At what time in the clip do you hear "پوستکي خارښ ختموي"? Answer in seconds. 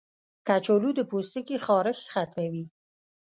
1.09-2.65